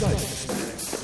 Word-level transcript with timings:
Geistesblitz. 0.00 0.96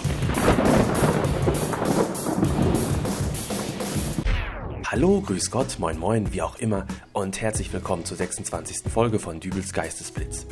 Hallo, 4.87 5.21
grüß 5.21 5.51
Gott, 5.51 5.79
moin 5.79 5.99
moin, 5.99 6.33
wie 6.33 6.43
auch 6.43 6.59
immer 6.59 6.87
und 7.13 7.41
herzlich 7.41 7.73
willkommen 7.73 8.05
zur 8.05 8.17
26. 8.17 8.91
Folge 8.93 9.21
von 9.21 9.39
Dübels 9.39 9.73
Geistesblitz. 9.73 10.47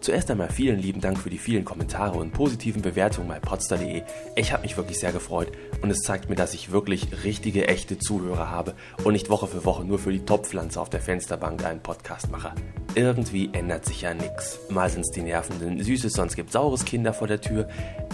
Zuerst 0.00 0.30
einmal 0.30 0.50
vielen 0.50 0.80
lieben 0.80 1.00
Dank 1.00 1.18
für 1.18 1.30
die 1.30 1.38
vielen 1.38 1.64
Kommentare 1.64 2.18
und 2.18 2.32
positiven 2.32 2.82
Bewertungen 2.82 3.28
bei 3.28 3.38
potster.de. 3.38 4.02
Ich 4.36 4.52
habe 4.52 4.62
mich 4.62 4.76
wirklich 4.76 4.98
sehr 4.98 5.12
gefreut 5.12 5.52
und 5.80 5.90
es 5.90 6.00
zeigt 6.00 6.28
mir, 6.28 6.36
dass 6.36 6.52
ich 6.54 6.72
wirklich 6.72 7.24
richtige, 7.24 7.68
echte 7.68 7.98
Zuhörer 7.98 8.50
habe 8.50 8.74
und 9.04 9.12
nicht 9.12 9.30
Woche 9.30 9.46
für 9.46 9.64
Woche 9.64 9.84
nur 9.84 9.98
für 9.98 10.12
die 10.12 10.24
Topfpflanze 10.24 10.80
auf 10.80 10.90
der 10.90 11.00
Fensterbank 11.00 11.64
einen 11.64 11.80
Podcast 11.80 12.30
mache. 12.30 12.52
Irgendwie 12.94 13.50
ändert 13.52 13.84
sich 13.84 14.02
ja 14.02 14.14
nichts. 14.14 14.60
Mal 14.68 14.88
sind's 14.88 15.10
die 15.10 15.22
nervenden 15.22 15.82
Süßes, 15.82 16.12
sonst 16.12 16.36
gibt 16.36 16.52
saures 16.52 16.84
Kinder 16.84 17.12
vor 17.12 17.26
der 17.26 17.40
Tür. 17.40 17.68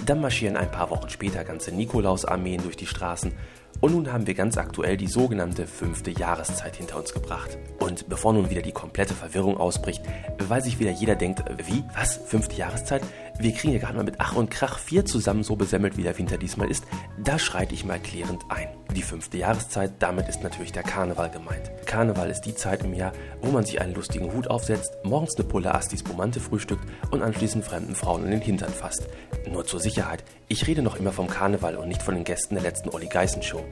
Dann 0.06 0.20
marschieren 0.20 0.56
ein 0.56 0.70
paar 0.70 0.90
Wochen 0.90 1.10
später 1.10 1.44
ganze 1.44 1.72
Nikolaus-Armeen 1.72 2.62
durch 2.62 2.76
die 2.76 2.86
Straßen 2.86 3.32
und 3.80 3.92
nun 3.92 4.12
haben 4.12 4.26
wir 4.26 4.34
ganz 4.34 4.58
aktuell 4.58 4.98
die 4.98 5.06
sogenannte 5.06 5.66
fünfte 5.66 6.10
Jahreszeit 6.10 6.76
hinter 6.76 6.98
uns 6.98 7.14
gebracht. 7.14 7.56
Und 7.78 8.08
bevor 8.08 8.34
nun 8.34 8.50
wieder 8.50 8.60
die 8.60 8.72
komplette 8.72 9.14
Verwirrung 9.14 9.56
ausbricht, 9.56 10.02
weil 10.38 10.62
sich 10.62 10.78
wieder 10.78 10.90
jeder 10.90 11.14
denkt, 11.14 11.42
wie, 11.66 11.82
was, 11.94 12.16
fünfte 12.16 12.56
Jahreszeit? 12.56 13.02
Wir 13.40 13.52
kriegen 13.52 13.72
ja 13.72 13.78
gerade 13.78 13.96
mal 13.96 14.04
mit 14.04 14.16
Ach 14.18 14.36
und 14.36 14.50
Krach 14.50 14.78
vier 14.78 15.06
zusammen 15.06 15.42
so 15.42 15.56
besemmelt, 15.56 15.96
wie 15.96 16.02
der 16.02 16.18
Winter 16.18 16.36
diesmal 16.36 16.70
ist. 16.70 16.84
Da 17.24 17.38
schreite 17.38 17.72
ich 17.72 17.86
mal 17.86 17.98
klärend 17.98 18.42
ein. 18.50 18.68
Die 18.94 19.00
fünfte 19.00 19.38
Jahreszeit, 19.38 19.92
damit 19.98 20.28
ist 20.28 20.42
natürlich 20.42 20.72
der 20.72 20.82
Karneval 20.82 21.30
gemeint. 21.30 21.70
Karneval 21.86 22.28
ist 22.28 22.42
die 22.42 22.54
Zeit 22.54 22.84
im 22.84 22.92
Jahr, 22.92 23.12
wo 23.40 23.50
man 23.50 23.64
sich 23.64 23.80
einen 23.80 23.94
lustigen 23.94 24.30
Hut 24.30 24.48
aufsetzt, 24.48 24.92
morgens 25.04 25.36
eine 25.36 25.48
Pulle 25.48 25.74
Astis 25.74 26.02
Bomante 26.02 26.38
frühstückt 26.38 26.84
und 27.12 27.22
anschließend 27.22 27.64
fremden 27.64 27.94
Frauen 27.94 28.26
in 28.26 28.32
den 28.32 28.42
Hintern 28.42 28.74
fasst. 28.74 29.08
Nur 29.50 29.64
zur 29.64 29.80
Sicherheit, 29.80 30.22
ich 30.48 30.66
rede 30.66 30.82
noch 30.82 30.96
immer 30.96 31.12
vom 31.12 31.26
Karneval 31.26 31.76
und 31.76 31.88
nicht 31.88 32.02
von 32.02 32.16
den 32.16 32.24
Gästen 32.24 32.56
der 32.56 32.64
letzten 32.64 32.90
Olli 32.90 33.06
Geißen 33.06 33.42
Show. 33.42 33.64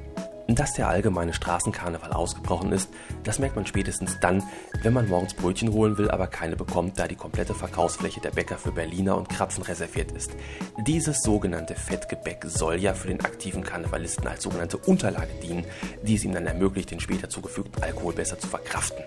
Dass 0.50 0.72
der 0.72 0.88
allgemeine 0.88 1.34
Straßenkarneval 1.34 2.10
ausgebrochen 2.10 2.72
ist, 2.72 2.88
das 3.22 3.38
merkt 3.38 3.56
man 3.56 3.66
spätestens 3.66 4.18
dann, 4.18 4.42
wenn 4.82 4.94
man 4.94 5.06
morgens 5.06 5.34
Brötchen 5.34 5.74
holen 5.74 5.98
will, 5.98 6.10
aber 6.10 6.26
keine 6.26 6.56
bekommt, 6.56 6.98
da 6.98 7.06
die 7.06 7.16
komplette 7.16 7.52
Verkaufsfläche 7.52 8.20
der 8.22 8.30
Bäcker 8.30 8.56
für 8.56 8.72
Berliner 8.72 9.18
und 9.18 9.28
Krapfen 9.28 9.62
reserviert 9.62 10.10
ist. 10.12 10.30
Dieses 10.86 11.20
sogenannte 11.20 11.74
Fettgebäck 11.74 12.46
soll 12.46 12.76
ja 12.76 12.94
für 12.94 13.08
den 13.08 13.20
aktiven 13.20 13.62
Karnevalisten 13.62 14.26
als 14.26 14.42
sogenannte 14.42 14.78
Unterlage 14.78 15.34
dienen, 15.42 15.66
die 16.02 16.14
es 16.14 16.24
ihm 16.24 16.32
dann 16.32 16.46
ermöglicht, 16.46 16.90
den 16.92 17.00
später 17.00 17.28
zugefügten 17.28 17.82
Alkohol 17.82 18.14
besser 18.14 18.38
zu 18.38 18.46
verkraften. 18.46 19.04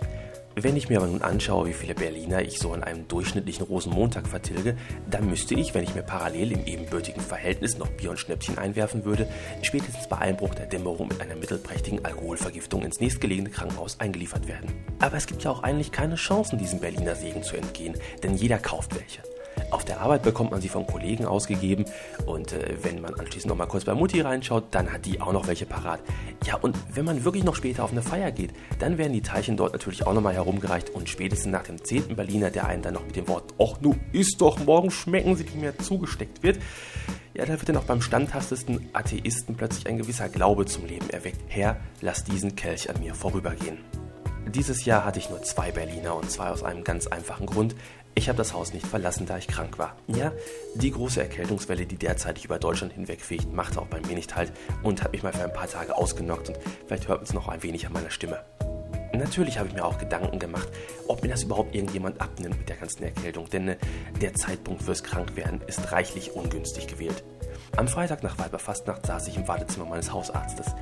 Wenn 0.55 0.75
ich 0.75 0.89
mir 0.89 0.97
aber 0.97 1.07
nun 1.07 1.21
anschaue, 1.21 1.67
wie 1.67 1.73
viele 1.73 1.95
Berliner 1.95 2.41
ich 2.41 2.59
so 2.59 2.73
an 2.73 2.83
einem 2.83 3.07
durchschnittlichen 3.07 3.65
Rosenmontag 3.65 4.27
vertilge, 4.27 4.75
dann 5.09 5.29
müsste 5.29 5.55
ich, 5.55 5.73
wenn 5.73 5.83
ich 5.83 5.95
mir 5.95 6.03
parallel 6.03 6.51
im 6.51 6.65
ebenbürtigen 6.65 7.21
Verhältnis 7.21 7.77
noch 7.77 7.87
Bier 7.87 8.09
und 8.09 8.19
Schnäppchen 8.19 8.57
einwerfen 8.57 9.05
würde, 9.05 9.27
spätestens 9.61 10.09
bei 10.09 10.17
Einbruch 10.17 10.53
der 10.53 10.65
Dämmerung 10.65 11.07
mit 11.07 11.21
einer 11.21 11.35
mittelprächtigen 11.35 12.03
Alkoholvergiftung 12.03 12.83
ins 12.83 12.99
nächstgelegene 12.99 13.49
Krankenhaus 13.49 13.99
eingeliefert 14.01 14.47
werden. 14.47 14.73
Aber 14.99 15.15
es 15.15 15.25
gibt 15.25 15.43
ja 15.43 15.51
auch 15.51 15.63
eigentlich 15.63 15.93
keine 15.93 16.15
Chancen, 16.15 16.57
diesem 16.57 16.79
Berliner 16.79 17.15
Segen 17.15 17.43
zu 17.43 17.55
entgehen, 17.55 17.95
denn 18.21 18.35
jeder 18.35 18.57
kauft 18.57 18.93
welche. 18.93 19.30
Auf 19.71 19.85
der 19.85 20.01
Arbeit 20.01 20.23
bekommt 20.23 20.51
man 20.51 20.59
sie 20.59 20.67
vom 20.67 20.85
Kollegen 20.85 21.25
ausgegeben 21.25 21.85
und 22.25 22.51
äh, 22.51 22.75
wenn 22.83 23.01
man 23.01 23.13
anschließend 23.13 23.49
noch 23.49 23.57
mal 23.57 23.67
kurz 23.67 23.85
bei 23.85 23.93
Mutti 23.93 24.19
reinschaut, 24.19 24.65
dann 24.71 24.91
hat 24.91 25.05
die 25.05 25.21
auch 25.21 25.31
noch 25.31 25.47
welche 25.47 25.65
parat. 25.65 26.01
Ja, 26.45 26.55
und 26.55 26.77
wenn 26.93 27.05
man 27.05 27.23
wirklich 27.23 27.45
noch 27.45 27.55
später 27.55 27.85
auf 27.85 27.91
eine 27.91 28.01
Feier 28.01 28.31
geht, 28.31 28.51
dann 28.79 28.97
werden 28.97 29.13
die 29.13 29.21
Teilchen 29.21 29.55
dort 29.55 29.71
natürlich 29.71 30.05
auch 30.05 30.13
noch 30.13 30.21
mal 30.21 30.33
herumgereicht 30.33 30.89
und 30.89 31.07
spätestens 31.07 31.53
nach 31.53 31.63
dem 31.63 31.81
10. 31.81 32.17
Berliner, 32.17 32.49
der 32.49 32.67
einen 32.67 32.81
dann 32.81 32.95
noch 32.95 33.05
mit 33.05 33.15
dem 33.15 33.29
Wort 33.29 33.53
Och, 33.57 33.79
nu 33.79 33.95
ist 34.11 34.41
doch, 34.41 34.59
morgen 34.59 34.91
schmecken 34.91 35.37
sie, 35.37 35.45
die 35.45 35.57
mir 35.57 35.77
zugesteckt 35.77 36.43
wird, 36.43 36.59
ja, 37.33 37.45
da 37.45 37.53
wird 37.53 37.69
dann 37.69 37.77
auch 37.77 37.85
beim 37.85 38.01
standhaftesten 38.01 38.89
Atheisten 38.91 39.55
plötzlich 39.55 39.87
ein 39.87 39.97
gewisser 39.97 40.27
Glaube 40.27 40.65
zum 40.65 40.85
Leben 40.85 41.09
erweckt. 41.09 41.39
Herr, 41.47 41.77
lass 42.01 42.25
diesen 42.25 42.57
Kelch 42.57 42.89
an 42.89 42.99
mir 42.99 43.15
vorübergehen. 43.15 43.77
Dieses 44.47 44.83
Jahr 44.83 45.05
hatte 45.05 45.19
ich 45.19 45.29
nur 45.29 45.41
zwei 45.43 45.71
Berliner 45.71 46.15
und 46.15 46.29
zwar 46.29 46.51
aus 46.51 46.63
einem 46.63 46.83
ganz 46.83 47.07
einfachen 47.07 47.45
Grund. 47.45 47.73
Ich 48.13 48.27
habe 48.27 48.37
das 48.37 48.53
Haus 48.53 48.73
nicht 48.73 48.85
verlassen, 48.85 49.25
da 49.25 49.37
ich 49.37 49.47
krank 49.47 49.79
war. 49.79 49.95
Ja, 50.07 50.31
die 50.75 50.91
große 50.91 51.21
Erkältungswelle, 51.21 51.85
die 51.85 51.95
derzeitig 51.95 52.45
über 52.45 52.59
Deutschland 52.59 52.93
hinwegfegt, 52.93 53.53
machte 53.53 53.81
auch 53.81 53.87
bei 53.87 54.01
mir 54.01 54.15
nicht 54.15 54.35
halt 54.35 54.51
und 54.83 55.01
hat 55.01 55.13
mich 55.13 55.23
mal 55.23 55.31
für 55.31 55.43
ein 55.43 55.53
paar 55.53 55.69
Tage 55.69 55.95
ausgenockt 55.95 56.49
und 56.49 56.59
vielleicht 56.87 57.07
hört 57.07 57.19
man 57.19 57.25
es 57.25 57.33
noch 57.33 57.47
ein 57.47 57.63
wenig 57.63 57.87
an 57.87 57.93
meiner 57.93 58.11
Stimme. 58.11 58.43
Natürlich 59.13 59.59
habe 59.59 59.69
ich 59.69 59.75
mir 59.75 59.85
auch 59.85 59.97
Gedanken 59.97 60.39
gemacht, 60.39 60.67
ob 61.07 61.21
mir 61.21 61.29
das 61.29 61.43
überhaupt 61.43 61.75
irgendjemand 61.75 62.19
abnimmt 62.19 62.57
mit 62.57 62.69
der 62.69 62.77
ganzen 62.77 63.03
Erkältung, 63.03 63.49
denn 63.49 63.67
äh, 63.69 63.77
der 64.19 64.33
Zeitpunkt 64.33 64.81
fürs 64.81 65.03
Krankwerden 65.03 65.61
ist 65.67 65.91
reichlich 65.91 66.33
ungünstig 66.33 66.87
gewählt. 66.87 67.23
Am 67.77 67.87
Freitag 67.87 68.23
nach 68.23 68.37
Weiberfastnacht 68.37 69.05
saß 69.05 69.27
ich 69.27 69.37
im 69.37 69.47
Wartezimmer 69.47 69.85
meines 69.85 70.11
Hausarztes. 70.11 70.75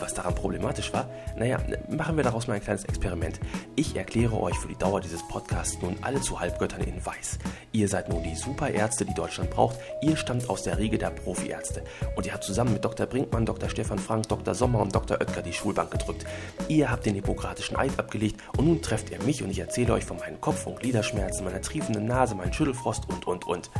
Was 0.00 0.14
daran 0.14 0.34
problematisch 0.34 0.92
war? 0.92 1.08
Naja, 1.36 1.58
machen 1.88 2.16
wir 2.16 2.24
daraus 2.24 2.46
mal 2.46 2.54
ein 2.54 2.62
kleines 2.62 2.84
Experiment. 2.84 3.38
Ich 3.76 3.94
erkläre 3.94 4.40
euch 4.40 4.56
für 4.56 4.68
die 4.68 4.78
Dauer 4.78 5.00
dieses 5.00 5.26
Podcasts 5.28 5.80
nun 5.82 5.96
alle 6.00 6.20
zu 6.22 6.40
Halbgöttern 6.40 6.80
in 6.80 7.04
Weiß. 7.04 7.38
Ihr 7.72 7.88
seid 7.88 8.08
nun 8.08 8.22
die 8.22 8.34
Superärzte, 8.34 9.04
die 9.04 9.12
Deutschland 9.12 9.50
braucht. 9.50 9.78
Ihr 10.00 10.16
stammt 10.16 10.48
aus 10.48 10.62
der 10.62 10.78
Riege 10.78 10.96
der 10.96 11.10
Profiärzte. 11.10 11.84
Und 12.16 12.24
ihr 12.24 12.32
habt 12.32 12.44
zusammen 12.44 12.72
mit 12.72 12.84
Dr. 12.84 13.06
Brinkmann, 13.06 13.44
Dr. 13.44 13.68
Stefan 13.68 13.98
Frank, 13.98 14.28
Dr. 14.28 14.54
Sommer 14.54 14.80
und 14.80 14.94
Dr. 14.94 15.20
Oetker 15.20 15.42
die 15.42 15.52
Schulbank 15.52 15.90
gedrückt. 15.90 16.24
Ihr 16.68 16.90
habt 16.90 17.04
den 17.04 17.14
hippokratischen 17.14 17.76
Eid 17.76 17.98
abgelegt 17.98 18.40
und 18.56 18.66
nun 18.66 18.80
trefft 18.80 19.10
ihr 19.10 19.22
mich 19.22 19.42
und 19.42 19.50
ich 19.50 19.58
erzähle 19.58 19.92
euch 19.92 20.04
von 20.04 20.18
meinen 20.18 20.40
Kopf- 20.40 20.66
und 20.66 20.80
Gliederschmerzen, 20.80 21.44
meiner 21.44 21.60
triefenden 21.60 22.06
Nase, 22.06 22.34
meinen 22.34 22.52
Schüttelfrost 22.54 23.08
und, 23.10 23.26
und, 23.26 23.46
und. 23.46 23.70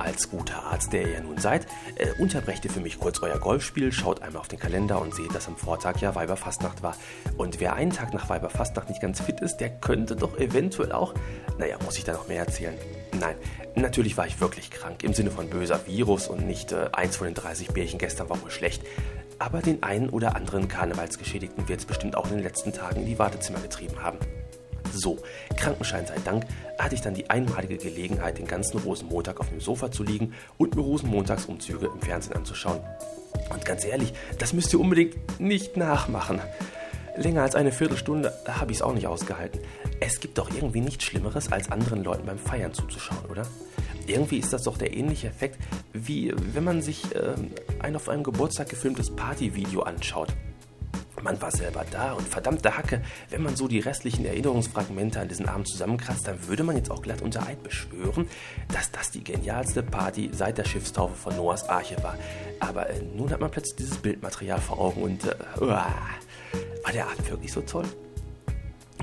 Als 0.00 0.30
guter 0.30 0.64
Arzt, 0.64 0.94
der 0.94 1.02
ihr 1.02 1.12
ja 1.12 1.20
nun 1.20 1.36
seid, 1.36 1.66
äh, 1.96 2.06
unterbrecht 2.18 2.64
ihr 2.64 2.70
für 2.70 2.80
mich 2.80 2.98
kurz 2.98 3.20
euer 3.22 3.38
Golfspiel, 3.38 3.92
schaut 3.92 4.22
einmal 4.22 4.40
auf 4.40 4.48
den 4.48 4.58
Kalender 4.58 5.00
und 5.00 5.14
seht, 5.14 5.34
dass 5.34 5.46
am 5.46 5.56
Vortag 5.56 5.98
ja 6.00 6.14
Weiberfastnacht 6.14 6.82
war. 6.82 6.96
Und 7.36 7.60
wer 7.60 7.74
einen 7.74 7.92
Tag 7.92 8.14
nach 8.14 8.30
Weiberfastnacht 8.30 8.88
nicht 8.88 9.02
ganz 9.02 9.20
fit 9.20 9.40
ist, 9.40 9.58
der 9.58 9.68
könnte 9.68 10.16
doch 10.16 10.38
eventuell 10.38 10.92
auch. 10.92 11.12
Naja, 11.58 11.76
muss 11.84 11.98
ich 11.98 12.04
da 12.04 12.14
noch 12.14 12.28
mehr 12.28 12.40
erzählen? 12.40 12.74
Nein, 13.18 13.36
natürlich 13.74 14.16
war 14.16 14.26
ich 14.26 14.40
wirklich 14.40 14.70
krank, 14.70 15.04
im 15.04 15.12
Sinne 15.12 15.30
von 15.30 15.50
böser 15.50 15.86
Virus 15.86 16.28
und 16.28 16.46
nicht 16.46 16.72
äh, 16.72 16.88
eins 16.92 17.16
von 17.16 17.26
den 17.26 17.34
30 17.34 17.68
Bärchen 17.68 17.98
gestern 17.98 18.30
war 18.30 18.40
wohl 18.40 18.50
schlecht. 18.50 18.82
Aber 19.38 19.60
den 19.60 19.82
einen 19.82 20.08
oder 20.08 20.34
anderen 20.34 20.66
Karnevalsgeschädigten 20.66 21.68
wird 21.68 21.80
es 21.80 21.86
bestimmt 21.86 22.16
auch 22.16 22.24
in 22.30 22.36
den 22.36 22.42
letzten 22.42 22.72
Tagen 22.72 23.00
in 23.00 23.06
die 23.06 23.18
Wartezimmer 23.18 23.60
getrieben 23.60 24.02
haben. 24.02 24.18
So, 24.92 25.18
Krankenschein 25.56 26.06
sei 26.06 26.16
Dank, 26.24 26.44
hatte 26.78 26.94
ich 26.94 27.00
dann 27.00 27.14
die 27.14 27.30
einmalige 27.30 27.76
Gelegenheit, 27.76 28.38
den 28.38 28.46
ganzen 28.46 28.78
Rosenmontag 28.78 29.40
auf 29.40 29.48
dem 29.48 29.60
Sofa 29.60 29.90
zu 29.90 30.02
liegen 30.02 30.34
und 30.58 30.74
mir 30.74 30.82
Rosenmontagsumzüge 30.82 31.86
im 31.86 32.00
Fernsehen 32.00 32.36
anzuschauen. 32.36 32.80
Und 33.50 33.64
ganz 33.64 33.84
ehrlich, 33.84 34.12
das 34.38 34.52
müsst 34.52 34.72
ihr 34.72 34.80
unbedingt 34.80 35.40
nicht 35.40 35.76
nachmachen. 35.76 36.40
Länger 37.16 37.42
als 37.42 37.54
eine 37.54 37.72
Viertelstunde 37.72 38.32
habe 38.46 38.72
ich 38.72 38.78
es 38.78 38.82
auch 38.82 38.94
nicht 38.94 39.06
ausgehalten. 39.06 39.60
Es 40.00 40.20
gibt 40.20 40.38
doch 40.38 40.50
irgendwie 40.54 40.80
nichts 40.80 41.04
Schlimmeres, 41.04 41.52
als 41.52 41.70
anderen 41.70 42.04
Leuten 42.04 42.26
beim 42.26 42.38
Feiern 42.38 42.72
zuzuschauen, 42.72 43.24
oder? 43.28 43.46
Irgendwie 44.06 44.38
ist 44.38 44.52
das 44.52 44.62
doch 44.62 44.78
der 44.78 44.94
ähnliche 44.94 45.28
Effekt, 45.28 45.58
wie 45.92 46.32
wenn 46.54 46.64
man 46.64 46.82
sich 46.82 47.14
äh, 47.14 47.34
ein 47.80 47.96
auf 47.96 48.08
einem 48.08 48.22
Geburtstag 48.22 48.68
gefilmtes 48.70 49.14
Partyvideo 49.14 49.82
anschaut. 49.82 50.28
Man 51.22 51.40
war 51.40 51.50
selber 51.50 51.84
da 51.90 52.12
und 52.12 52.26
verdammte 52.26 52.76
Hacke, 52.76 53.02
wenn 53.28 53.42
man 53.42 53.56
so 53.56 53.68
die 53.68 53.80
restlichen 53.80 54.24
Erinnerungsfragmente 54.24 55.20
an 55.20 55.28
diesen 55.28 55.48
Abend 55.48 55.68
zusammenkratzt, 55.68 56.26
dann 56.26 56.48
würde 56.48 56.64
man 56.64 56.76
jetzt 56.76 56.90
auch 56.90 57.02
glatt 57.02 57.22
unter 57.22 57.46
Eid 57.46 57.62
beschwören, 57.62 58.26
dass 58.72 58.90
das 58.90 59.10
die 59.10 59.22
genialste 59.22 59.82
Party 59.82 60.30
seit 60.32 60.58
der 60.58 60.64
Schiffstaufe 60.64 61.14
von 61.14 61.36
Noahs 61.36 61.68
Arche 61.68 62.02
war. 62.02 62.16
Aber 62.58 62.88
äh, 62.88 63.02
nun 63.02 63.30
hat 63.30 63.40
man 63.40 63.50
plötzlich 63.50 63.76
dieses 63.76 63.98
Bildmaterial 63.98 64.60
vor 64.60 64.78
Augen 64.78 65.02
und 65.02 65.24
äh, 65.24 65.34
uah, 65.60 65.94
war 66.84 66.92
der 66.92 67.06
Abend 67.06 67.30
wirklich 67.30 67.52
so 67.52 67.60
toll? 67.60 67.84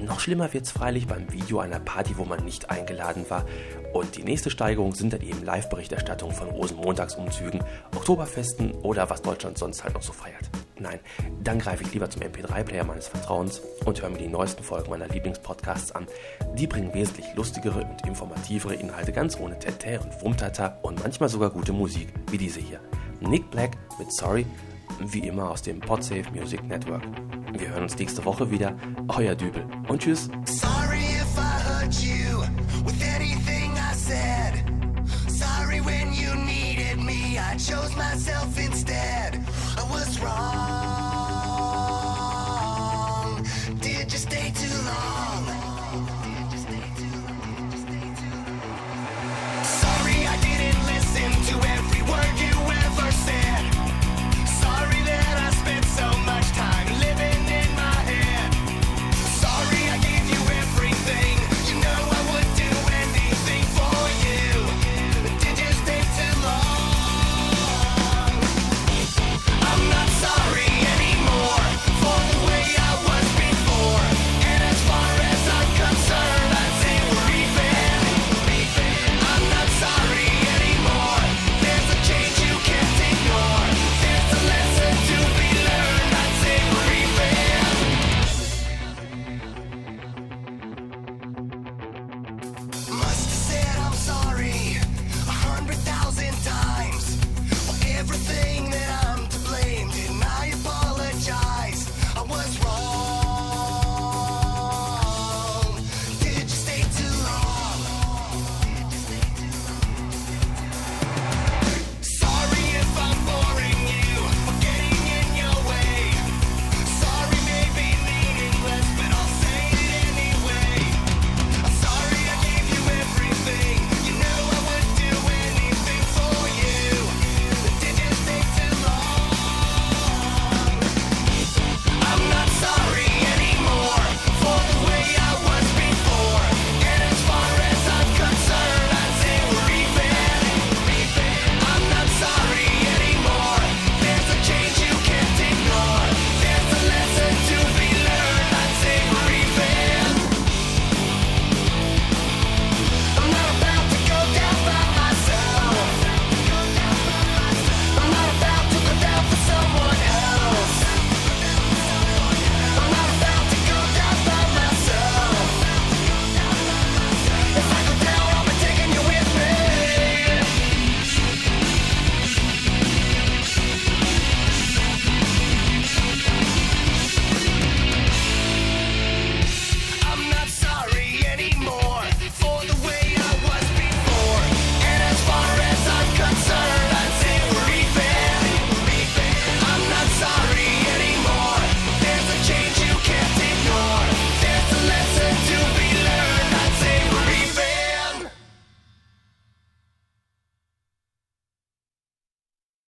Noch 0.01 0.19
schlimmer 0.19 0.53
wird 0.53 0.65
es 0.65 0.71
freilich 0.71 1.07
beim 1.07 1.31
Video 1.31 1.59
einer 1.59 1.79
Party, 1.79 2.17
wo 2.17 2.25
man 2.25 2.45
nicht 2.45 2.69
eingeladen 2.69 3.25
war. 3.29 3.45
Und 3.93 4.15
die 4.15 4.23
nächste 4.23 4.51
Steigerung 4.51 4.93
sind 4.93 5.13
dann 5.13 5.21
eben 5.21 5.43
Live-Berichterstattungen 5.43 6.35
von 6.35 6.49
Rosenmontagsumzügen, 6.49 7.63
Oktoberfesten 7.95 8.71
oder 8.73 9.09
was 9.09 9.23
Deutschland 9.23 9.57
sonst 9.57 9.83
halt 9.83 9.95
noch 9.95 10.03
so 10.03 10.13
feiert. 10.13 10.49
Nein, 10.79 10.99
dann 11.43 11.59
greife 11.59 11.83
ich 11.83 11.93
lieber 11.93 12.09
zum 12.09 12.21
MP3-Player 12.21 12.83
meines 12.83 13.07
Vertrauens 13.07 13.61
und 13.85 14.01
höre 14.01 14.09
mir 14.09 14.17
die 14.17 14.27
neuesten 14.27 14.63
Folgen 14.63 14.89
meiner 14.89 15.07
Lieblingspodcasts 15.07 15.91
an. 15.91 16.07
Die 16.55 16.67
bringen 16.67 16.93
wesentlich 16.93 17.25
lustigere 17.35 17.83
und 17.83 18.05
informativere 18.05 18.75
Inhalte 18.75 19.11
ganz 19.11 19.37
ohne 19.39 19.57
Tete 19.59 19.99
und 19.99 20.21
Wumtata 20.21 20.77
und 20.83 21.01
manchmal 21.01 21.29
sogar 21.29 21.49
gute 21.49 21.73
Musik, 21.73 22.09
wie 22.31 22.37
diese 22.37 22.59
hier. 22.59 22.79
Nick 23.19 23.49
Black 23.49 23.71
mit 23.97 24.11
Sorry, 24.11 24.45
wie 24.99 25.27
immer 25.27 25.49
aus 25.51 25.61
dem 25.61 25.79
Podsafe 25.79 26.25
Music 26.33 26.63
Network. 26.63 27.03
Wir 27.53 27.69
hören 27.69 27.83
uns 27.83 27.97
nächste 27.97 28.23
Woche 28.25 28.49
wieder. 28.51 28.75
Euer 29.07 29.35
Dübel 29.35 29.65
und 29.87 30.01
tschüss. 30.01 30.29
Sorry 30.45 30.99
if 30.99 31.37
I 31.37 31.59
hurt 31.63 31.93
you 32.01 32.41
with 32.85 33.01
anything 33.15 33.71
I 33.73 33.95
said. 33.95 34.63
Sorry 35.27 35.79
when 35.81 36.13
you 36.13 36.35
needed 36.45 36.97
me. 37.03 37.39
I 37.39 37.57
chose 37.57 37.95
myself 37.95 38.57
instead. 38.57 38.76